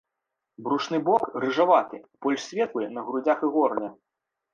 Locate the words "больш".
2.27-2.45